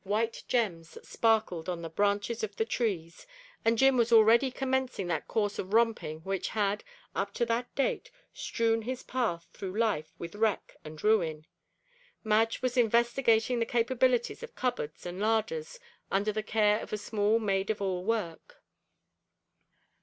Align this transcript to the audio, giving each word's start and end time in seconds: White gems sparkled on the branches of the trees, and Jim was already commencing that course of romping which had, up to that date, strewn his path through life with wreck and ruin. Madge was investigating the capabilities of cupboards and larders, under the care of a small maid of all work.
White 0.03 0.45
gems 0.47 0.97
sparkled 1.07 1.69
on 1.69 1.83
the 1.83 1.87
branches 1.89 2.43
of 2.43 2.55
the 2.55 2.65
trees, 2.65 3.27
and 3.63 3.77
Jim 3.77 3.97
was 3.97 4.11
already 4.11 4.49
commencing 4.49 5.05
that 5.09 5.27
course 5.27 5.59
of 5.59 5.73
romping 5.73 6.21
which 6.21 6.47
had, 6.57 6.83
up 7.13 7.35
to 7.35 7.45
that 7.45 7.75
date, 7.75 8.09
strewn 8.33 8.81
his 8.81 9.03
path 9.03 9.47
through 9.53 9.77
life 9.77 10.11
with 10.17 10.33
wreck 10.33 10.75
and 10.83 11.03
ruin. 11.03 11.45
Madge 12.23 12.63
was 12.63 12.77
investigating 12.77 13.59
the 13.59 13.65
capabilities 13.67 14.41
of 14.41 14.55
cupboards 14.55 15.05
and 15.05 15.19
larders, 15.19 15.79
under 16.09 16.31
the 16.31 16.41
care 16.41 16.79
of 16.79 16.91
a 16.91 16.97
small 16.97 17.37
maid 17.37 17.69
of 17.69 17.79
all 17.79 18.03
work. 18.03 18.63